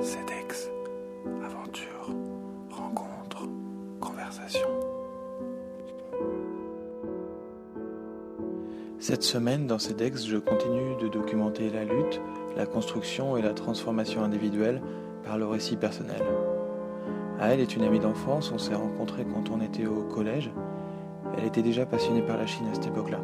CEDEX, 0.00 0.70
aventure, 1.44 2.14
rencontre, 2.70 3.48
conversation. 4.00 4.68
Cette 9.00 9.24
semaine, 9.24 9.66
dans 9.66 9.80
CEDEX, 9.80 10.24
je 10.24 10.36
continue 10.36 10.94
de 11.00 11.08
documenter 11.08 11.68
la 11.70 11.84
lutte, 11.84 12.20
la 12.56 12.66
construction 12.66 13.36
et 13.36 13.42
la 13.42 13.54
transformation 13.54 14.22
individuelle 14.22 14.80
par 15.24 15.36
le 15.36 15.46
récit 15.46 15.76
personnel. 15.76 16.22
Elle 17.40 17.58
est 17.58 17.74
une 17.74 17.82
amie 17.82 17.98
d'enfance, 17.98 18.52
on 18.52 18.58
s'est 18.58 18.76
rencontrés 18.76 19.24
quand 19.24 19.50
on 19.50 19.60
était 19.60 19.86
au 19.86 20.04
collège. 20.04 20.52
Elle 21.36 21.44
était 21.44 21.62
déjà 21.62 21.86
passionnée 21.86 22.22
par 22.22 22.36
la 22.36 22.46
Chine 22.46 22.68
à 22.70 22.74
cette 22.74 22.86
époque-là. 22.86 23.18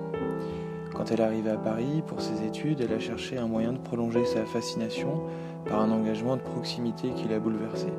Quand 0.95 1.11
elle 1.11 1.23
arrivée 1.23 1.51
à 1.51 1.57
Paris 1.57 2.03
pour 2.07 2.21
ses 2.21 2.45
études, 2.47 2.81
elle 2.81 2.93
a 2.93 3.01
cherché 3.01 3.37
un 3.37 3.49
moyen 3.49 3.73
de 3.73 3.79
prolonger 3.79 4.25
sa 4.25 4.45
fascination 4.45 5.23
par 5.67 5.81
un 5.81 5.91
engagement 5.91 6.37
de 6.37 6.43
proximité 6.43 7.11
qui 7.11 7.27
l'a 7.27 7.41
bouleversée. 7.41 7.93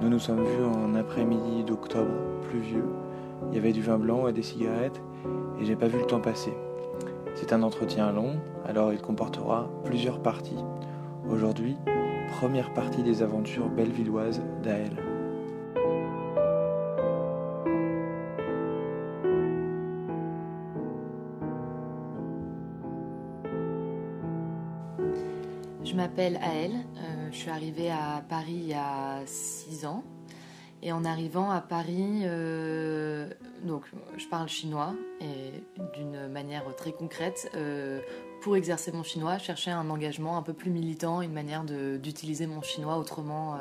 Nous 0.00 0.08
nous 0.08 0.18
sommes 0.18 0.44
vus 0.44 0.64
en 0.64 0.94
après-midi 0.96 1.62
d'octobre, 1.64 2.10
pluvieux. 2.48 2.84
Il 3.48 3.54
y 3.54 3.58
avait 3.58 3.72
du 3.72 3.82
vin 3.82 3.96
blanc 3.96 4.26
et 4.26 4.32
des 4.32 4.42
cigarettes, 4.42 5.00
et 5.60 5.64
j'ai 5.64 5.76
pas 5.76 5.86
vu 5.88 5.98
le 5.98 6.06
temps 6.06 6.20
passer. 6.20 6.52
C'est 7.34 7.52
un 7.52 7.62
entretien 7.62 8.10
long, 8.10 8.36
alors 8.66 8.92
il 8.92 9.00
comportera 9.00 9.68
plusieurs 9.84 10.20
parties. 10.20 10.64
Aujourd'hui, 11.30 11.76
première 12.40 12.72
partie 12.72 13.02
des 13.02 13.22
aventures 13.22 13.68
bellevilloises 13.68 14.42
d'Aël. 14.62 15.15
M'appelle 26.16 26.40
Aël, 26.42 26.72
euh, 26.72 27.28
je 27.30 27.36
suis 27.36 27.50
arrivée 27.50 27.90
à 27.90 28.24
Paris 28.26 28.54
il 28.54 28.68
y 28.68 28.72
a 28.72 29.20
6 29.26 29.84
ans. 29.84 30.02
Et 30.82 30.90
en 30.90 31.04
arrivant 31.04 31.50
à 31.50 31.60
Paris, 31.60 32.22
euh, 32.22 33.28
donc 33.64 33.82
je 34.16 34.26
parle 34.26 34.48
chinois 34.48 34.94
et 35.20 35.62
d'une 35.94 36.28
manière 36.28 36.74
très 36.74 36.92
concrète. 36.92 37.50
euh, 37.54 38.00
pour 38.40 38.56
exercer 38.56 38.92
mon 38.92 39.02
chinois, 39.02 39.36
je 39.36 39.44
cherchais 39.44 39.70
un 39.70 39.90
engagement 39.90 40.38
un 40.38 40.42
peu 40.42 40.54
plus 40.54 40.70
militant, 40.70 41.20
une 41.20 41.34
manière 41.34 41.64
d'utiliser 41.64 42.46
mon 42.46 42.62
chinois 42.62 42.96
autrement 42.96 43.58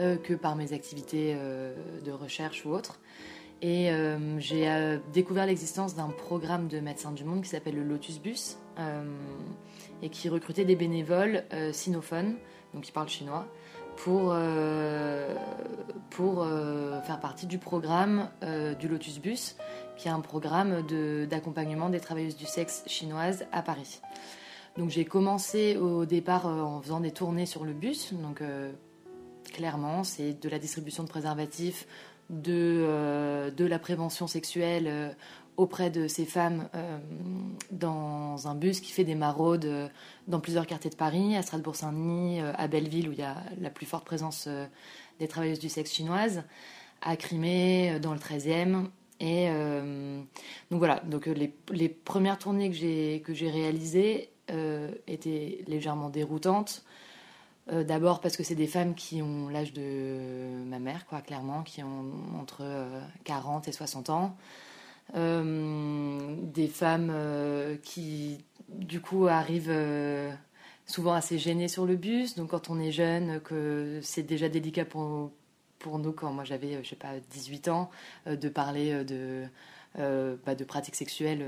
euh, 0.00 0.16
que 0.16 0.34
par 0.34 0.56
mes 0.56 0.72
activités 0.72 1.36
de 2.04 2.10
recherche 2.10 2.64
ou 2.66 2.70
autres. 2.70 2.98
Et 3.62 3.90
j'ai 4.38 4.98
découvert 5.12 5.46
l'existence 5.46 5.94
d'un 5.94 6.08
programme 6.08 6.66
de 6.66 6.80
Médecins 6.80 7.12
du 7.12 7.22
Monde 7.22 7.42
qui 7.42 7.50
s'appelle 7.50 7.76
le 7.76 7.84
Lotus 7.84 8.20
Bus 8.20 8.56
et 10.02 10.10
qui 10.10 10.28
recrutait 10.28 10.64
des 10.64 10.76
bénévoles 10.76 11.44
euh, 11.52 11.72
sinophones, 11.72 12.36
donc 12.74 12.84
qui 12.84 12.92
parlent 12.92 13.08
chinois, 13.08 13.46
pour, 13.96 14.30
euh, 14.32 15.34
pour 16.10 16.42
euh, 16.42 17.00
faire 17.00 17.18
partie 17.18 17.46
du 17.46 17.58
programme 17.58 18.28
du 18.78 18.86
Lotus 18.86 19.18
Bus, 19.18 19.56
qui 19.96 20.06
est 20.06 20.10
un 20.10 20.20
programme 20.20 20.82
d'accompagnement 21.26 21.88
des 21.88 21.98
travailleuses 21.98 22.36
du 22.36 22.46
sexe 22.46 22.84
chinoises 22.86 23.46
à 23.50 23.62
Paris. 23.62 24.00
Donc 24.76 24.90
j'ai 24.90 25.04
commencé 25.04 25.76
au 25.76 26.06
départ 26.06 26.46
en 26.46 26.80
faisant 26.80 27.00
des 27.00 27.10
tournées 27.10 27.46
sur 27.46 27.64
le 27.64 27.72
bus, 27.72 28.12
donc 28.12 28.40
clairement 29.52 30.04
c'est 30.04 30.40
de 30.40 30.48
la 30.48 30.60
distribution 30.60 31.02
de 31.02 31.08
préservatifs, 31.08 31.88
de, 32.30 33.50
de 33.50 33.64
la 33.64 33.78
prévention 33.80 34.28
sexuelle 34.28 35.16
auprès 35.58 35.90
de 35.90 36.06
ces 36.06 36.24
femmes 36.24 36.68
euh, 36.74 36.98
dans 37.72 38.46
un 38.46 38.54
bus 38.54 38.80
qui 38.80 38.92
fait 38.92 39.04
des 39.04 39.16
maraudes 39.16 39.64
euh, 39.64 39.88
dans 40.28 40.38
plusieurs 40.38 40.66
quartiers 40.66 40.88
de 40.88 40.94
Paris, 40.94 41.36
à 41.36 41.42
Strasbourg-Saint-Denis, 41.42 42.40
euh, 42.40 42.52
à 42.56 42.68
Belleville 42.68 43.08
où 43.08 43.12
il 43.12 43.18
y 43.18 43.24
a 43.24 43.36
la 43.60 43.68
plus 43.68 43.84
forte 43.84 44.04
présence 44.06 44.48
des 45.18 45.28
travailleuses 45.28 45.58
du 45.58 45.68
sexe 45.68 45.92
chinoises, 45.92 46.44
à 47.02 47.16
Crimée, 47.16 47.98
dans 48.00 48.12
le 48.12 48.20
13e. 48.20 48.86
Et 49.20 49.48
donc 50.70 50.78
voilà, 50.78 51.00
donc 51.00 51.26
les, 51.26 51.52
les 51.72 51.88
premières 51.88 52.38
tournées 52.38 52.70
que 52.70 52.76
j'ai 52.76 53.20
que 53.24 53.34
j'ai 53.34 53.50
réalisées 53.50 54.30
étaient 55.08 55.64
légèrement 55.66 56.08
déroutantes. 56.08 56.84
D'abord 57.68 58.20
parce 58.20 58.36
que 58.36 58.44
c'est 58.44 58.54
des 58.54 58.68
femmes 58.68 58.94
qui 58.94 59.20
ont 59.20 59.48
l'âge 59.48 59.72
de 59.72 60.62
ma 60.66 60.78
mère, 60.78 61.04
quoi, 61.06 61.20
clairement, 61.20 61.64
qui 61.64 61.82
ont 61.82 62.12
entre 62.40 62.60
euh, 62.60 63.00
40 63.24 63.66
et 63.66 63.72
60 63.72 64.10
ans. 64.10 64.36
Euh, 65.14 66.36
des 66.42 66.68
femmes 66.68 67.10
euh, 67.10 67.76
qui, 67.82 68.44
du 68.68 69.00
coup, 69.00 69.26
arrivent 69.26 69.70
euh, 69.70 70.30
souvent 70.86 71.14
assez 71.14 71.38
gênées 71.38 71.68
sur 71.68 71.86
le 71.86 71.96
bus. 71.96 72.34
Donc, 72.34 72.50
quand 72.50 72.70
on 72.70 72.78
est 72.78 72.92
jeune, 72.92 73.40
que 73.40 74.00
c'est 74.02 74.22
déjà 74.22 74.48
délicat 74.48 74.84
pour, 74.84 75.32
pour 75.78 75.98
nous, 75.98 76.12
quand 76.12 76.32
moi 76.32 76.44
j'avais, 76.44 76.82
je 76.82 76.88
sais 76.88 76.96
pas, 76.96 77.18
18 77.30 77.68
ans, 77.68 77.90
de 78.26 78.48
parler 78.48 79.04
de, 79.04 79.44
bah, 79.96 80.54
de 80.54 80.64
pratiques 80.64 80.96
sexuelles, 80.96 81.44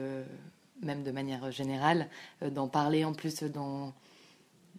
même 0.82 1.02
de 1.02 1.10
manière 1.10 1.50
générale, 1.50 2.08
d'en 2.42 2.68
parler 2.68 3.04
en 3.04 3.12
plus 3.12 3.42
dans 3.42 3.92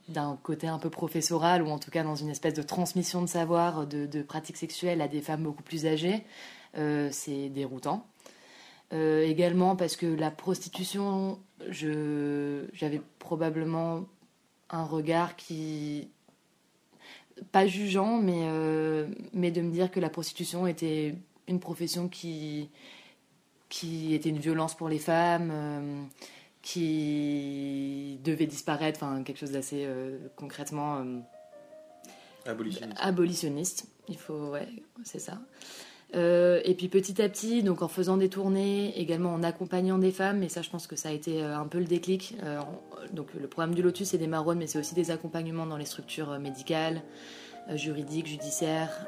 d'un 0.08 0.38
côté 0.41 0.68
un 0.68 0.80
peu 0.80 0.90
professoral 0.90 1.62
ou 1.62 1.70
en 1.70 1.78
tout 1.78 1.91
cas 1.91 2.03
dans 2.03 2.16
une 2.16 2.30
espèce 2.30 2.56
de 2.56 2.64
transmission 2.64 3.22
de 3.22 3.28
savoir 3.28 3.86
de, 3.86 4.22
pratiques 4.24 4.58
sexuelles 4.58 5.00
à 5.00 5.08
des 5.08 5.22
femmes 5.22 5.44
beaucoup 5.44 5.64
plus 5.64 5.86
âgées, 5.86 6.25
c'est 6.74 7.50
déroutant. 7.50 8.06
Euh, 8.94 9.24
également 9.24 9.75
parce 9.75 9.96
que 9.96 10.06
la 10.06 10.31
prostitution, 10.31 11.40
je, 11.69 12.66
j'avais 12.74 13.02
probablement 13.19 14.06
un 14.69 14.84
regard 14.84 15.35
qui 15.35 16.09
pas 17.52 17.66
jugeant, 17.66 18.18
mais, 18.18 18.41
euh, 18.44 19.07
mais 19.34 19.52
de 19.52 19.62
me 19.62 19.72
dire 19.72 19.90
que 19.90 20.00
la 20.00 20.09
prostitution 20.09 20.68
était 20.68 21.16
une 21.47 21.59
profession 21.59 22.09
qui, 22.09 22.69
qui 23.69 24.13
était 24.13 24.29
une 24.29 24.40
violence 24.40 24.75
pour 24.75 24.90
les 24.90 25.00
femmes, 25.00 25.50
euh, 25.52 26.03
qui 26.62 28.19
devait 28.23 28.46
disparaître, 28.46 29.02
enfin 29.02 29.23
quelque 29.23 29.40
chose 29.40 29.52
d'assez 29.52 29.88
concrètement 30.35 31.03
Abolitionniste. 32.46 33.00
abolitionniste. 33.02 33.88
Il 34.09 34.18
faut, 34.18 34.50
ouais, 34.50 34.68
c'est 35.03 35.19
ça. 35.19 35.40
Euh, 36.14 36.60
et 36.66 36.74
puis 36.74 36.90
petit 36.90 37.22
à 37.22 37.30
petit, 37.30 37.64
donc 37.64 37.82
en 37.82 37.88
faisant 37.88 38.18
des 38.18 38.28
tournées, 38.28 39.00
également 39.00 39.34
en 39.34 39.44
accompagnant 39.44 39.98
des 39.98 40.12
femmes, 40.12 40.44
et 40.44 40.50
ça 40.50 40.62
je 40.62 40.70
pense 40.70 40.86
que 40.86 40.96
ça 40.96 41.10
a 41.10 41.12
été 41.14 41.42
euh, 41.42 41.58
un 41.58 41.68
peu 41.68 41.80
le 41.80 41.86
déclic. 41.86 42.36
Euh, 42.44 42.60
donc 43.14 43.28
le 43.40 43.48
programme 43.48 43.74
du 43.74 43.82
Lotus 43.82 44.10
c'est 44.10 44.18
des 44.18 44.28
maraudes, 44.28 44.58
mais 44.58 44.68
c'est 44.68 44.80
aussi 44.80 44.94
des 44.94 45.12
accompagnements 45.12 45.66
dans 45.66 45.78
les 45.78 45.86
structures 45.86 46.38
médicales, 46.40 47.02
juridiques, 47.76 48.28
judiciaires, 48.28 49.08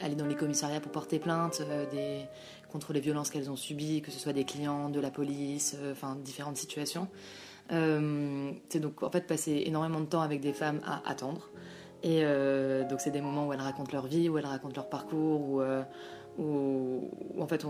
aller 0.00 0.14
dans 0.14 0.26
les 0.26 0.34
commissariats 0.34 0.80
pour 0.80 0.92
porter 0.92 1.18
plainte 1.18 1.62
contre 2.70 2.92
les 2.92 3.00
violences 3.00 3.30
qu'elles 3.30 3.50
ont 3.50 3.56
subies, 3.56 4.02
que 4.02 4.10
ce 4.10 4.18
soit 4.18 4.32
des 4.32 4.44
clients, 4.44 4.88
de 4.88 5.00
la 5.00 5.10
police, 5.10 5.76
enfin 5.90 6.16
différentes 6.22 6.56
situations. 6.56 7.08
C'est 7.70 8.80
donc 8.80 9.02
en 9.02 9.10
fait 9.10 9.26
passer 9.26 9.62
énormément 9.66 10.00
de 10.00 10.06
temps 10.06 10.20
avec 10.20 10.40
des 10.40 10.52
femmes 10.52 10.80
à 10.84 11.02
attendre. 11.08 11.48
Et 12.02 12.22
euh, 12.24 12.84
donc 12.88 13.00
c'est 13.00 13.10
des 13.10 13.20
moments 13.20 13.46
où 13.46 13.52
elles 13.52 13.60
racontent 13.60 13.92
leur 13.92 14.06
vie, 14.06 14.28
où 14.28 14.36
elles 14.36 14.46
racontent 14.46 14.74
leur 14.74 14.88
parcours, 14.88 15.40
où, 15.40 15.60
euh, 15.60 15.82
en 17.38 17.46
fait 17.46 17.64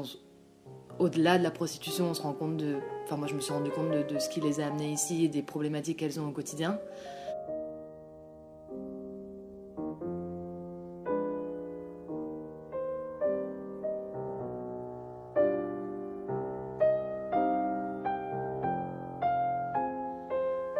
au-delà 0.98 1.38
de 1.38 1.43
la 1.43 1.50
prostitution, 1.50 2.06
on 2.10 2.15
se 2.15 2.22
rend 2.22 2.32
compte 2.32 2.56
de. 2.56 2.76
Enfin, 3.04 3.16
moi 3.16 3.26
je 3.26 3.34
me 3.34 3.41
suis 3.41 3.53
rendu 3.53 3.71
compte 3.71 3.91
de, 3.91 4.19
ce 4.19 4.28
qui 4.28 4.41
les 4.41 4.60
a 4.60 4.66
amenées 4.66 4.91
ici 4.91 5.25
et 5.25 5.28
des 5.28 5.42
problématiques 5.42 5.98
qu'elles 5.98 6.19
ont 6.19 6.28
au 6.28 6.32
quotidien. 6.32 6.78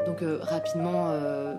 Donc 0.07 0.23
euh, 0.23 0.39
rapidement, 0.41 1.11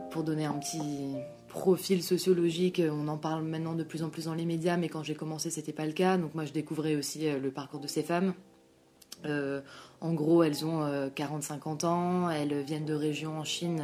pour 0.10 0.24
donner 0.24 0.46
un 0.46 0.54
petit 0.54 1.13
profil 1.54 2.02
sociologique, 2.02 2.80
euh, 2.80 2.90
on 2.92 3.08
en 3.08 3.18
parle 3.18 3.44
maintenant 3.44 3.74
de 3.76 3.84
plus 3.84 4.02
en 4.02 4.10
plus 4.10 4.26
dans 4.26 4.34
les 4.34 4.44
médias, 4.44 4.76
mais 4.76 4.90
quand 4.90 5.04
j'ai 5.04 5.14
commencé, 5.14 5.52
c'était 5.52 5.72
pas 5.72 5.86
le 5.86 5.94
cas. 5.94 6.18
Donc 6.18 6.34
moi, 6.34 6.46
je 6.46 6.52
découvrais 6.52 6.96
aussi 6.96 7.28
euh, 7.30 7.40
le 7.40 7.52
parcours 7.52 7.80
de 7.80 7.88
ces 7.88 8.02
femmes. 8.02 8.34
Euh, 9.26 9.62
en 10.02 10.14
gros, 10.14 10.44
elles 10.44 10.66
ont 10.66 10.84
40-50 11.16 11.86
ans, 11.86 12.30
elles 12.30 12.64
viennent 12.64 12.86
de 12.86 12.96
régions 12.96 13.40
en 13.40 13.46
Chine 13.46 13.82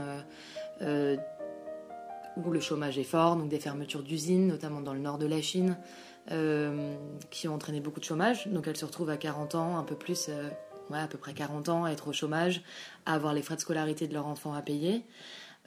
où 0.81 2.51
le 2.51 2.59
chômage 2.59 2.97
est 2.97 3.05
fort, 3.05 3.37
donc 3.37 3.47
des 3.47 3.59
fermetures 3.59 4.03
d'usines, 4.03 4.47
notamment 4.47 4.81
dans 4.81 4.93
le 4.93 4.99
nord 4.99 5.17
de 5.17 5.27
la 5.27 5.41
Chine, 5.41 5.77
qui 7.29 7.47
ont 7.47 7.53
entraîné 7.53 7.79
beaucoup 7.79 8.01
de 8.01 8.05
chômage. 8.05 8.47
Donc 8.47 8.67
elles 8.67 8.75
se 8.75 8.83
retrouvent 8.83 9.11
à 9.11 9.17
40 9.17 9.55
ans, 9.55 9.77
un 9.77 9.83
peu 9.83 9.95
plus, 9.95 10.29
ouais, 10.89 10.99
à 10.99 11.07
peu 11.07 11.17
près 11.17 11.33
40 11.33 11.69
ans, 11.69 11.85
à 11.85 11.91
être 11.91 12.09
au 12.09 12.13
chômage, 12.13 12.61
à 13.05 13.13
avoir 13.13 13.33
les 13.33 13.41
frais 13.41 13.55
de 13.55 13.61
scolarité 13.61 14.09
de 14.09 14.13
leur 14.13 14.27
enfant 14.27 14.53
à 14.53 14.61
payer. 14.61 15.05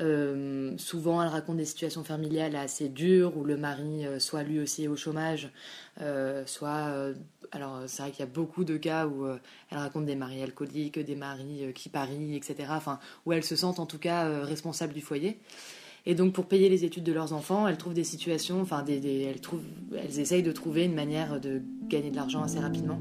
Euh, 0.00 0.72
souvent, 0.78 1.22
elles 1.22 1.28
racontent 1.28 1.58
des 1.58 1.64
situations 1.64 2.02
familiales 2.02 2.56
assez 2.56 2.88
dures 2.88 3.36
où 3.36 3.44
le 3.44 3.56
mari 3.56 4.06
euh, 4.06 4.18
soit 4.18 4.42
lui 4.42 4.58
aussi 4.58 4.88
au 4.88 4.96
chômage, 4.96 5.50
euh, 6.00 6.44
soit. 6.46 7.12
alors, 7.52 7.82
c'est 7.86 8.02
vrai 8.02 8.10
qu'il 8.10 8.20
y 8.20 8.28
a 8.28 8.32
beaucoup 8.32 8.64
de 8.64 8.76
cas 8.76 9.06
où 9.06 9.26
elles 9.26 9.78
racontent 9.78 10.06
des 10.06 10.16
maris 10.16 10.42
alcooliques, 10.42 10.98
des 10.98 11.16
maris 11.16 11.72
qui 11.74 11.88
parient, 11.88 12.34
etc. 12.34 12.56
Enfin, 12.70 12.98
où 13.26 13.32
elles 13.32 13.44
se 13.44 13.56
sentent 13.56 13.80
en 13.80 13.86
tout 13.86 13.98
cas 13.98 14.44
responsables 14.44 14.94
du 14.94 15.02
foyer. 15.02 15.38
Et 16.04 16.14
donc, 16.14 16.32
pour 16.32 16.46
payer 16.46 16.68
les 16.68 16.84
études 16.84 17.04
de 17.04 17.12
leurs 17.12 17.32
enfants, 17.32 17.68
elles 17.68 17.76
trouvent 17.76 17.94
des 17.94 18.04
situations, 18.04 18.60
enfin, 18.60 18.84
elles, 18.88 19.40
trouvent, 19.40 19.62
elles 19.96 20.18
essayent 20.18 20.42
de 20.42 20.52
trouver 20.52 20.84
une 20.84 20.94
manière 20.94 21.40
de 21.40 21.62
gagner 21.88 22.10
de 22.10 22.16
l'argent 22.16 22.42
assez 22.42 22.58
rapidement. 22.58 22.98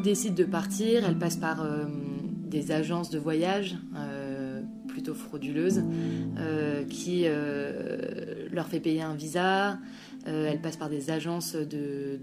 Beaucoup 0.00 0.08
décident 0.08 0.34
de 0.34 0.44
partir, 0.44 1.04
elles 1.06 1.18
passent 1.18 1.36
par 1.36 1.62
euh, 1.62 1.84
des 2.46 2.72
agences 2.72 3.10
de 3.10 3.18
voyage 3.18 3.76
euh, 3.96 4.62
plutôt 4.88 5.14
frauduleuses 5.14 5.82
qui 6.88 7.26
leur 8.50 8.66
fait 8.66 8.80
payer 8.80 9.02
un 9.02 9.14
visa, 9.14 9.78
elles 10.26 10.60
passent 10.60 10.76
par 10.76 10.88
des 10.88 11.10
agences 11.10 11.54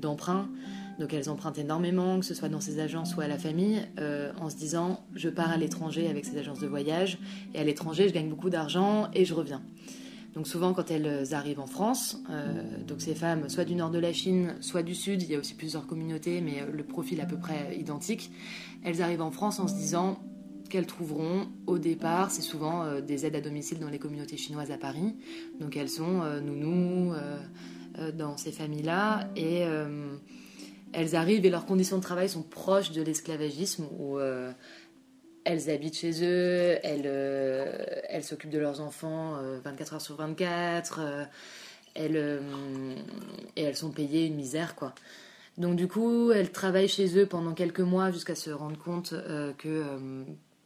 d'emprunt. 0.02 0.50
donc 1.00 1.14
elles 1.14 1.30
empruntent 1.30 1.60
énormément, 1.60 2.20
que 2.20 2.26
ce 2.26 2.34
soit 2.34 2.50
dans 2.50 2.60
ces 2.60 2.80
agences 2.80 3.16
ou 3.16 3.22
à 3.22 3.28
la 3.28 3.38
famille, 3.38 3.80
en 4.42 4.50
se 4.50 4.58
disant 4.58 5.06
je 5.16 5.30
pars 5.30 5.50
à 5.50 5.58
l'étranger 5.58 6.10
avec 6.10 6.26
ces 6.26 6.38
agences 6.38 6.60
de 6.60 6.68
voyage 6.68 7.20
et 7.54 7.60
à 7.60 7.64
l'étranger 7.64 8.10
je 8.10 8.14
gagne 8.14 8.30
beaucoup 8.30 8.50
d'argent 8.50 9.08
et 9.14 9.24
je 9.24 9.34
reviens. 9.34 9.62
Donc 10.38 10.48
souvent 10.48 10.72
quand 10.72 10.92
elles 10.92 11.34
arrivent 11.34 11.60
en 11.60 11.66
France, 11.66 12.22
euh, 12.30 12.62
donc 12.88 13.02
ces 13.02 13.16
femmes 13.16 13.50
soit 13.50 13.66
du 13.66 13.74
nord 13.74 13.90
de 13.90 13.98
la 13.98 14.14
Chine, 14.14 14.54
soit 14.62 14.84
du 14.84 14.94
sud, 14.94 15.24
il 15.24 15.32
y 15.32 15.36
a 15.36 15.40
aussi 15.40 15.56
plusieurs 15.56 15.88
communautés, 15.88 16.42
mais 16.42 16.64
le 16.72 16.84
profil 16.84 17.22
à 17.22 17.26
peu 17.26 17.38
près 17.38 17.76
identique, 17.76 18.32
elles 18.84 19.02
arrivent 19.02 19.24
en 19.24 19.32
France 19.32 19.60
en 19.60 19.68
se 19.68 19.74
disant 19.74 20.20
qu'elles 20.70 20.86
trouveront 20.86 21.48
au 21.66 21.80
départ, 21.80 22.30
c'est 22.30 22.44
souvent 22.44 22.84
euh, 22.84 23.02
des 23.02 23.26
aides 23.26 23.36
à 23.36 23.42
domicile 23.42 23.80
dans 23.80 23.90
les 23.90 23.98
communautés 23.98 24.38
chinoises 24.38 24.70
à 24.70 24.78
Paris, 24.78 25.16
donc 25.60 25.76
elles 25.76 25.90
sont 25.90 26.22
euh, 26.22 26.40
nounous 26.40 27.16
dans 28.16 28.38
ces 28.38 28.52
familles-là, 28.52 29.28
et 29.36 29.64
elles 30.94 31.16
arrivent 31.16 31.48
et 31.48 31.50
leurs 31.50 31.66
conditions 31.66 31.98
de 31.98 32.04
travail 32.04 32.30
sont 32.30 32.44
proches 32.44 32.92
de 32.92 33.02
l'esclavagisme, 33.02 33.86
elles 35.48 35.70
habitent 35.70 35.98
chez 35.98 36.24
eux, 36.24 36.78
elles 36.84 37.06
euh, 37.06 38.22
s'occupent 38.22 38.52
de 38.52 38.60
leurs 38.60 38.82
enfants 38.82 39.38
24 39.64 39.94
euh, 39.94 39.96
heures 39.96 40.02
sur 40.02 40.16
24, 40.18 41.00
euh, 41.00 41.24
elles, 41.96 42.42
et 43.56 43.64
elles 43.64 43.78
sont 43.78 43.92
payées 43.92 44.26
une 44.26 44.36
misère, 44.36 44.76
quoi. 44.76 44.94
Donc 45.58 45.78
du 45.78 45.88
coup, 45.88 46.32
elles 46.32 46.52
travaillent 46.52 46.90
chez 46.90 47.18
eux 47.18 47.26
pendant 47.26 47.54
quelques 47.54 47.80
mois 47.80 48.12
jusqu'à 48.12 48.36
se 48.36 48.52
rendre 48.52 48.78
compte 48.78 49.16
que 49.58 49.84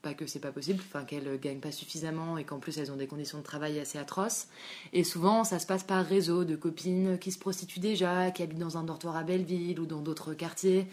pas 0.02 0.14
que 0.16 0.26
c'est 0.26 0.40
pas 0.40 0.52
possible, 0.52 0.84
enfin 0.86 1.06
qu'elles 1.06 1.40
gagnent 1.40 1.62
pas 1.62 1.72
suffisamment 1.72 2.38
et 2.38 2.44
qu'en 2.44 2.58
plus 2.58 2.78
elles 2.78 2.92
ont 2.92 2.98
des 2.98 3.08
conditions 3.08 3.38
de 3.38 3.44
travail 3.44 3.80
assez 3.80 4.00
atroces. 4.00 4.48
Et 4.92 5.06
souvent, 5.06 5.46
ça 5.46 5.60
se 5.60 5.68
passe 5.68 5.84
par 5.84 6.04
réseau 6.06 6.44
de 6.44 6.58
copines 6.58 7.20
qui 7.20 7.32
se 7.32 7.40
prostituent 7.40 7.80
déjà, 7.80 8.32
qui 8.32 8.44
habitent 8.44 8.60
dans 8.60 8.78
un 8.78 8.84
dortoir 8.84 9.16
à 9.16 9.24
Belleville 9.24 9.80
ou 9.80 9.86
dans 9.86 10.02
d'autres 10.02 10.34
quartiers 10.34 10.88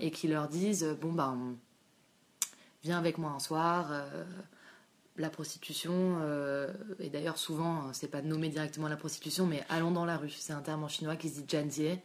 et 0.00 0.10
qui 0.10 0.26
leur 0.26 0.48
disent 0.48 0.96
bon 1.00 1.12
ben 1.12 1.54
viens 2.84 2.98
avec 2.98 3.18
moi 3.18 3.30
un 3.30 3.40
soir. 3.40 3.88
Euh, 3.90 4.24
la 5.16 5.30
prostitution, 5.30 6.18
euh, 6.22 6.72
et 6.98 7.08
d'ailleurs 7.08 7.38
souvent, 7.38 7.92
c'est 7.92 8.08
pas 8.08 8.20
nommé 8.20 8.48
directement 8.48 8.88
la 8.88 8.96
prostitution, 8.96 9.46
mais 9.46 9.64
allons 9.68 9.92
dans 9.92 10.04
la 10.04 10.16
rue. 10.16 10.30
C'est 10.30 10.52
un 10.52 10.60
terme 10.60 10.82
en 10.82 10.88
chinois 10.88 11.16
qui 11.16 11.28
se 11.28 11.40
dit 11.40 11.46
janjie. 11.48 11.98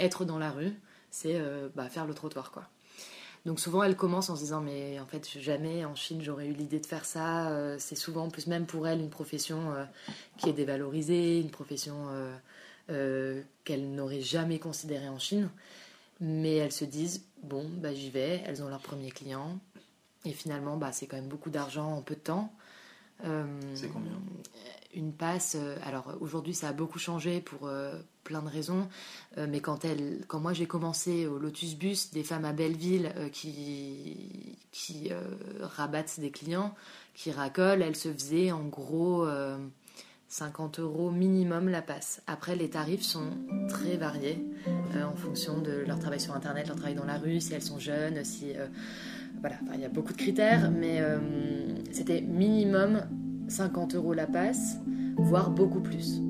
Être 0.00 0.24
dans 0.24 0.38
la 0.38 0.50
rue, 0.50 0.72
c'est 1.10 1.36
euh, 1.36 1.68
bah, 1.74 1.88
faire 1.88 2.06
le 2.06 2.14
trottoir, 2.14 2.50
quoi. 2.50 2.64
Donc 3.44 3.60
souvent, 3.60 3.84
elle 3.84 3.94
commence 3.94 4.28
en 4.28 4.34
se 4.34 4.40
disant 4.40 4.60
mais 4.60 4.98
en 4.98 5.06
fait 5.06 5.38
jamais 5.38 5.84
en 5.84 5.94
Chine 5.94 6.20
j'aurais 6.20 6.48
eu 6.48 6.52
l'idée 6.52 6.80
de 6.80 6.86
faire 6.86 7.04
ça. 7.04 7.78
c'est 7.78 7.94
souvent, 7.94 8.24
en 8.24 8.28
plus 8.28 8.48
même 8.48 8.66
pour 8.66 8.88
elle, 8.88 8.98
une 9.00 9.08
profession 9.08 9.72
qui 10.36 10.48
est 10.48 10.52
dévalorisée, 10.52 11.38
une 11.38 11.52
profession 11.52 12.08
qu'elle 12.88 13.94
n'aurait 13.94 14.20
jamais 14.20 14.58
considérée 14.58 15.08
en 15.08 15.20
Chine. 15.20 15.48
Mais 16.20 16.56
elles 16.56 16.72
se 16.72 16.84
disent 16.84 17.24
bon 17.44 17.70
bah 17.76 17.94
j'y 17.94 18.10
vais. 18.10 18.42
Elles 18.46 18.64
ont 18.64 18.68
leur 18.68 18.80
premier 18.80 19.12
client. 19.12 19.60
Et 20.26 20.32
finalement, 20.32 20.76
bah, 20.76 20.90
c'est 20.92 21.06
quand 21.06 21.16
même 21.16 21.28
beaucoup 21.28 21.50
d'argent 21.50 21.92
en 21.92 22.02
peu 22.02 22.16
de 22.16 22.20
temps. 22.20 22.52
Euh, 23.24 23.44
c'est 23.74 23.88
combien? 23.88 24.12
Une 24.94 25.12
passe. 25.12 25.56
Euh, 25.58 25.76
alors 25.84 26.14
aujourd'hui, 26.20 26.52
ça 26.52 26.68
a 26.68 26.72
beaucoup 26.72 26.98
changé 26.98 27.40
pour 27.40 27.68
euh, 27.68 27.94
plein 28.24 28.42
de 28.42 28.48
raisons. 28.48 28.88
mais 29.36 29.60
quand, 29.60 29.84
elle, 29.84 30.24
quand 30.26 30.40
moi 30.40 30.52
j'ai 30.52 30.66
commencé 30.66 31.26
au 31.28 31.38
Lotus 31.38 31.76
Bus, 31.76 32.10
des 32.10 32.24
femmes 32.24 32.44
à 32.44 32.52
Belleville 32.52 33.12
qui, 33.32 34.58
qui 34.72 35.10
rabattent 35.60 36.18
des 36.18 36.32
clients, 36.32 36.74
qui 37.14 37.30
racolent, 37.30 37.82
elles 37.82 37.94
se 37.94 38.12
faisaient 38.12 38.50
en 38.50 38.64
gros 38.64 39.28
50 40.26 40.80
euros 40.80 41.12
minimum 41.12 41.68
la 41.68 41.82
passe. 41.82 42.20
Après, 42.26 42.56
les 42.56 42.68
tarifs 42.68 43.02
sont 43.04 43.30
très 43.68 43.96
variés 43.96 44.44
en 44.96 45.14
fonction 45.14 45.60
de 45.60 45.84
leur 45.86 46.00
travail 46.00 46.18
sur 46.18 46.34
Internet, 46.34 46.66
leur 46.66 46.76
travail 46.76 46.96
dans 46.96 47.04
la 47.04 47.18
rue, 47.18 47.40
si 47.40 47.54
elles 47.54 47.62
sont 47.62 47.78
jeunes, 47.78 48.24
si 48.24 48.54
voilà, 49.46 49.60
il 49.74 49.80
y 49.80 49.84
a 49.84 49.88
beaucoup 49.88 50.12
de 50.12 50.18
critères, 50.18 50.72
mais 50.72 51.00
euh, 51.00 51.18
c'était 51.92 52.20
minimum 52.20 53.02
50 53.46 53.94
euros 53.94 54.12
la 54.12 54.26
passe, 54.26 54.78
voire 55.16 55.50
beaucoup 55.50 55.80
plus. 55.80 56.20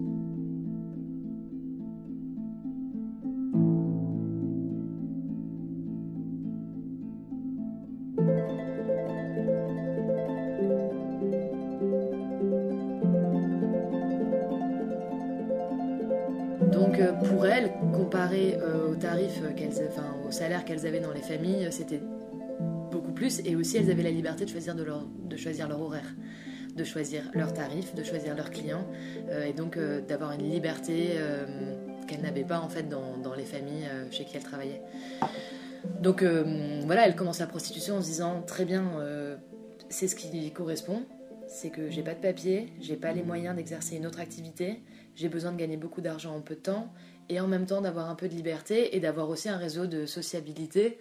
Donc 16.70 16.98
euh, 17.00 17.12
pour 17.12 17.46
elles, 17.46 17.72
comparé 17.94 18.58
euh, 18.60 18.92
aux 18.92 18.96
tarifs 18.96 19.40
qu'elles, 19.56 19.72
enfin 19.88 20.04
au 20.28 20.30
salaire 20.30 20.66
qu'elles 20.66 20.86
avaient 20.86 21.00
dans 21.00 21.12
les 21.12 21.22
familles, 21.22 21.68
c'était 21.70 22.02
plus. 23.16 23.40
Et 23.44 23.56
aussi, 23.56 23.78
elles 23.78 23.90
avaient 23.90 24.04
la 24.04 24.12
liberté 24.12 24.44
de 24.44 24.50
choisir, 24.50 24.76
leur 24.76 25.80
horaire, 25.80 26.14
de 26.76 26.84
choisir 26.84 27.24
leurs 27.34 27.52
tarifs, 27.52 27.94
de 27.96 28.04
choisir 28.04 28.36
leurs 28.36 28.50
clients. 28.50 28.86
Euh, 29.28 29.46
et 29.46 29.52
donc, 29.52 29.76
euh, 29.76 30.00
d'avoir 30.00 30.30
une 30.32 30.48
liberté 30.48 31.14
euh, 31.16 31.46
qu'elles 32.06 32.22
n'avaient 32.22 32.44
pas, 32.44 32.60
en 32.60 32.68
fait, 32.68 32.88
dans, 32.88 33.16
dans 33.18 33.34
les 33.34 33.44
familles 33.44 33.88
chez 34.12 34.24
qui 34.24 34.36
elles 34.36 34.44
travaillaient. 34.44 34.82
Donc, 36.00 36.22
voilà, 36.22 37.06
elles 37.06 37.16
commencent 37.16 37.40
la 37.40 37.46
prostitution 37.46 37.96
en 37.96 38.02
se 38.02 38.06
disant 38.06 38.42
très 38.42 38.64
bien, 38.64 38.84
c'est 39.88 40.08
ce 40.08 40.14
qui 40.14 40.50
correspond. 40.52 41.02
C'est 41.48 41.70
que 41.70 41.90
j'ai 41.90 42.02
pas 42.02 42.14
de 42.14 42.20
papier, 42.20 42.72
j'ai 42.80 42.96
pas 42.96 43.12
les 43.12 43.22
moyens 43.22 43.54
d'exercer 43.54 43.96
une 43.96 44.06
autre 44.06 44.18
activité, 44.18 44.82
j'ai 45.14 45.28
besoin 45.28 45.52
de 45.52 45.56
gagner 45.56 45.76
beaucoup 45.76 46.00
d'argent 46.00 46.34
en 46.34 46.40
peu 46.40 46.56
de 46.56 46.60
temps 46.60 46.92
et 47.28 47.38
en 47.38 47.46
même 47.46 47.66
temps 47.66 47.80
d'avoir 47.80 48.10
un 48.10 48.16
peu 48.16 48.28
de 48.28 48.34
liberté 48.34 48.96
et 48.96 49.00
d'avoir 49.00 49.28
aussi 49.28 49.48
un 49.48 49.56
réseau 49.56 49.86
de 49.86 50.06
sociabilité 50.06 50.98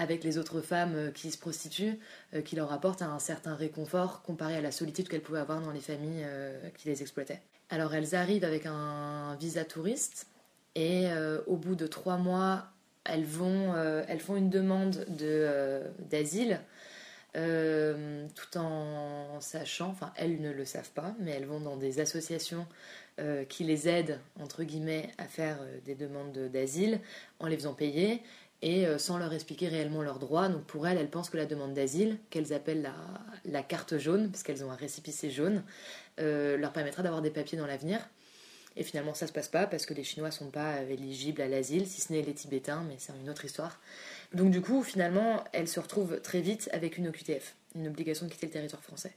avec 0.00 0.24
les 0.24 0.38
autres 0.38 0.62
femmes 0.62 0.94
euh, 0.94 1.10
qui 1.10 1.30
se 1.30 1.36
prostituent, 1.36 1.98
euh, 2.34 2.40
qui 2.40 2.56
leur 2.56 2.72
apportent 2.72 3.02
un 3.02 3.18
certain 3.18 3.54
réconfort 3.54 4.22
comparé 4.22 4.56
à 4.56 4.62
la 4.62 4.72
solitude 4.72 5.08
qu'elles 5.08 5.20
pouvaient 5.20 5.40
avoir 5.40 5.60
dans 5.60 5.72
les 5.72 5.80
familles 5.80 6.24
euh, 6.24 6.58
qui 6.78 6.88
les 6.88 7.02
exploitaient. 7.02 7.42
Alors 7.68 7.94
elles 7.94 8.14
arrivent 8.14 8.44
avec 8.44 8.64
un 8.64 9.36
visa 9.38 9.64
touriste 9.64 10.26
et 10.74 11.08
au 11.46 11.56
bout 11.56 11.74
de 11.74 11.86
trois 11.86 12.16
mois, 12.16 12.68
elles, 13.04 13.24
vont, 13.24 13.74
elles 13.76 14.20
font 14.20 14.36
une 14.36 14.50
demande 14.50 15.04
d'asile. 16.10 16.60
tout 17.32 18.56
en 18.58 19.40
sachant, 19.40 19.88
enfin 19.88 20.12
elles 20.16 20.40
ne 20.40 20.50
le 20.50 20.64
savent 20.64 20.90
pas, 20.90 21.14
mais 21.18 21.32
elles 21.32 21.46
vont 21.46 21.60
dans 21.60 21.76
des 21.76 22.00
associations 22.00 22.66
qui 23.48 23.64
les 23.64 23.88
aident, 23.88 24.20
entre 24.40 24.62
guillemets, 24.62 25.10
à 25.18 25.24
faire 25.24 25.58
des 25.84 25.96
demandes 25.96 26.38
d'asile 26.52 27.00
en 27.40 27.46
les 27.46 27.56
faisant 27.56 27.74
payer 27.74 28.22
et 28.62 28.86
euh, 28.86 28.98
sans 28.98 29.18
leur 29.18 29.32
expliquer 29.32 29.68
réellement 29.68 30.02
leurs 30.02 30.18
droits. 30.18 30.48
Donc 30.48 30.64
pour 30.64 30.86
elles, 30.86 30.98
elles 30.98 31.10
pensent 31.10 31.30
que 31.30 31.36
la 31.36 31.46
demande 31.46 31.74
d'asile, 31.74 32.18
qu'elles 32.30 32.52
appellent 32.52 32.90
la, 33.44 33.62
carte 33.62 33.98
jaune, 33.98 34.30
parce 34.30 34.42
qu'elles 34.42 34.64
ont 34.64 34.70
un 34.70 34.76
récipicé 34.76 35.30
jaune, 35.30 35.62
euh, 36.20 36.56
leur 36.56 36.72
permettra 36.72 37.02
d'avoir 37.02 37.22
des 37.22 37.30
papiers 37.30 37.58
dans 37.58 37.66
l'avenir. 37.66 38.00
Et 38.76 38.84
finalement, 38.84 39.14
ça 39.14 39.26
se 39.26 39.32
passe 39.32 39.48
pas 39.48 39.66
parce 39.66 39.84
que 39.84 39.94
les 39.94 40.04
Chinois 40.04 40.30
sont 40.30 40.50
pas 40.50 40.82
éligibles 40.82 41.42
à 41.42 41.48
l'asile, 41.48 41.86
si 41.86 42.00
ce 42.00 42.12
n'est 42.12 42.22
les 42.22 42.34
Tibétains, 42.34 42.84
mais 42.86 42.94
c'est 42.98 43.12
une 43.20 43.28
autre 43.28 43.44
histoire. 43.44 43.80
Donc 44.32 44.50
du 44.50 44.60
coup, 44.60 44.82
finalement, 44.82 45.42
elles 45.52 45.68
se 45.68 45.80
retrouvent 45.80 46.20
très 46.20 46.40
vite 46.40 46.68
avec 46.72 46.96
une 46.96 47.08
OQTF, 47.08 47.56
une 47.74 47.88
obligation 47.88 48.26
de 48.26 48.30
quitter 48.30 48.46
le 48.46 48.52
territoire 48.52 48.82
français. 48.82 49.12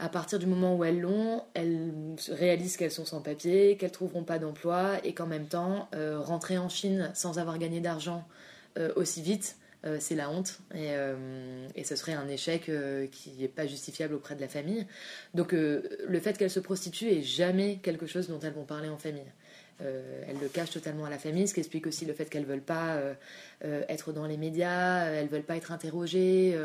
À 0.00 0.08
partir 0.08 0.40
du 0.40 0.46
moment 0.46 0.74
où 0.74 0.82
elles 0.82 1.00
l'ont, 1.00 1.44
elles 1.54 1.92
réalisent 2.28 2.76
qu'elles 2.76 2.90
sont 2.90 3.04
sans 3.04 3.20
papier, 3.20 3.76
qu'elles 3.76 3.92
trouveront 3.92 4.24
pas 4.24 4.40
d'emploi 4.40 4.98
et 5.04 5.14
qu'en 5.14 5.26
même 5.26 5.46
temps, 5.46 5.88
euh, 5.94 6.18
rentrer 6.18 6.58
en 6.58 6.68
Chine 6.68 7.12
sans 7.14 7.38
avoir 7.38 7.58
gagné 7.58 7.78
d'argent 7.78 8.26
euh, 8.26 8.53
aussi 8.96 9.22
vite, 9.22 9.56
euh, 9.86 9.98
c'est 10.00 10.14
la 10.14 10.30
honte 10.30 10.60
et, 10.74 10.92
euh, 10.92 11.66
et, 11.74 11.84
ce 11.84 11.94
serait 11.94 12.14
un 12.14 12.26
échec 12.28 12.70
qui 13.10 13.30
n'est 13.38 13.48
pas 13.48 13.66
justifiable 13.66 14.14
auprès 14.14 14.34
de 14.34 14.40
la 14.40 14.48
famille. 14.48 14.86
Donc 15.34 15.52
le 15.52 16.20
fait 16.20 16.38
qu'elles 16.38 16.50
se 16.50 16.60
prostituent 16.60 17.10
est 17.10 17.22
jamais 17.22 17.78
quelque 17.82 18.06
chose 18.06 18.28
dont 18.28 18.40
elles 18.40 18.54
vont 18.54 18.64
parler 18.64 18.88
en 18.88 18.96
famille. 18.96 19.30
elles 19.80 20.38
le 20.40 20.48
cachent 20.48 20.70
totalement 20.70 21.04
à 21.04 21.10
la 21.10 21.18
famille, 21.18 21.46
ce 21.46 21.54
qui 21.54 21.60
explique 21.60 21.86
aussi 21.86 22.06
le 22.06 22.14
fait 22.14 22.26
qu'elles 22.26 22.46
veulent 22.46 22.60
pas 22.60 22.98
être 23.62 24.12
dans 24.12 24.26
les 24.26 24.36
médias, 24.36 25.06
elles 25.06 25.28
veulent 25.28 25.42
pas 25.42 25.56
être 25.56 25.72
interrogées. 25.72 26.58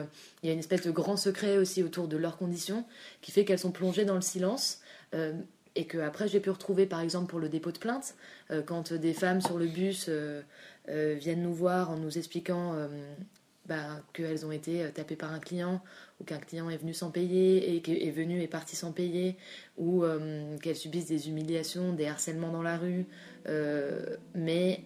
il 0.44 0.48
y 0.48 0.50
a 0.50 0.54
une 0.54 0.60
espèce 0.60 0.84
de 0.84 0.92
grand 0.92 1.18
secret 1.18 1.58
aussi 1.58 1.84
autour 1.84 2.08
de 2.08 2.16
leurs 2.16 2.38
conditions 2.38 2.86
qui 3.22 3.32
fait 3.32 3.44
qu'elles 3.44 3.60
sont 3.60 3.72
plongées 3.72 4.06
dans 4.06 4.16
le 4.16 4.22
silence 4.22 4.82
et 5.76 5.86
que 5.86 5.98
après 5.98 6.28
j'ai 6.28 6.40
pu 6.40 6.50
retrouver 6.50 6.86
par 6.86 7.02
exemple 7.02 7.30
pour 7.30 7.40
le 7.40 7.50
dépôt 7.50 7.72
de 7.72 7.80
plainte 7.80 8.16
quand 8.66 8.94
des 8.94 9.14
femmes 9.14 9.42
sur 9.42 9.58
le 9.58 9.68
bus 9.68 10.10
viennent 10.90 11.44
nous 11.44 11.54
voir 11.54 11.92
en 11.92 11.98
nous 11.98 12.18
expliquant 12.18 12.76
bah, 13.70 14.02
qu'elles 14.14 14.48
ont 14.48 14.52
été 14.52 14.82
euh, 14.82 14.90
tapées 14.92 15.16
par 15.16 15.32
un 15.32 15.38
client 15.38 15.80
ou 16.20 16.24
qu'un 16.24 16.40
client 16.40 16.72
est 16.72 16.78
venu 16.78 16.96
sans 16.96 17.12
payer 17.12 17.76
et 17.76 18.08
est 18.08 18.10
venu 18.10 18.42
et 18.42 18.48
parti 18.48 18.76
sans 18.76 18.92
payer 18.92 19.38
ou 19.78 20.04
euh, 20.04 20.58
qu'elles 20.58 20.76
subissent 20.76 21.06
des 21.06 21.30
humiliations, 21.30 21.94
des 21.94 22.08
harcèlements 22.08 22.52
dans 22.52 22.64
la 22.64 22.78
rue. 22.78 23.06
Euh, 23.48 24.18
mais 24.34 24.86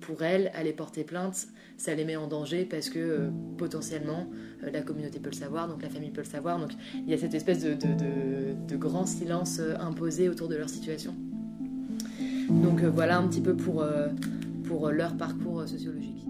pour 0.00 0.22
elles, 0.22 0.50
aller 0.54 0.72
porter 0.72 1.04
plainte, 1.04 1.46
ça 1.76 1.94
les 1.94 2.06
met 2.06 2.16
en 2.16 2.26
danger 2.26 2.64
parce 2.64 2.88
que 2.88 3.28
potentiellement 3.58 4.30
la 4.62 4.80
communauté 4.80 5.20
peut 5.20 5.30
le 5.30 5.36
savoir, 5.36 5.68
donc 5.68 5.82
la 5.82 5.90
famille 5.90 6.10
peut 6.10 6.22
le 6.22 6.26
savoir. 6.26 6.58
Donc 6.58 6.70
il 6.94 7.10
y 7.10 7.14
a 7.14 7.18
cette 7.18 7.34
espèce 7.34 7.62
de 7.62 8.76
grand 8.76 9.04
silence 9.04 9.60
imposé 9.78 10.30
autour 10.30 10.48
de 10.48 10.56
leur 10.56 10.70
situation. 10.70 11.14
Donc 12.48 12.82
voilà 12.82 13.18
un 13.18 13.28
petit 13.28 13.42
peu 13.42 13.54
pour, 13.54 13.84
pour 14.72 14.88
euh, 14.88 14.92
leur 14.92 15.14
parcours 15.18 15.60
euh, 15.60 15.66
sociologique. 15.66 16.24